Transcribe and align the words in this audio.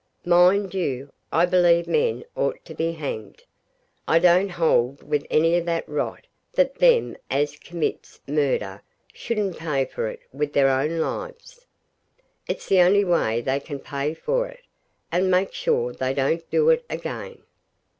Mind 0.25 0.73
you, 0.73 1.13
I 1.31 1.45
believe 1.45 1.87
men 1.87 2.23
ought 2.35 2.65
to 2.65 2.73
be 2.73 2.93
hanged. 2.93 3.43
I 4.07 4.17
don't 4.17 4.49
hold 4.49 5.03
with 5.03 5.27
any 5.29 5.55
of 5.57 5.65
that 5.67 5.87
rot 5.87 6.25
that 6.53 6.73
them 6.79 7.15
as 7.29 7.55
commits 7.55 8.19
murder 8.27 8.81
shouldn't 9.13 9.59
pay 9.59 9.85
for 9.85 10.07
it 10.07 10.21
with 10.33 10.53
their 10.53 10.69
own 10.69 10.97
lives. 10.97 11.67
It's 12.47 12.65
the 12.67 12.81
only 12.81 13.05
way 13.05 13.41
they 13.41 13.59
can 13.59 13.77
pay 13.77 14.15
for 14.15 14.47
it, 14.47 14.63
and 15.11 15.29
make 15.29 15.53
sure 15.53 15.93
they 15.93 16.15
don't 16.15 16.49
do 16.49 16.71
it 16.71 16.83
again. 16.89 17.43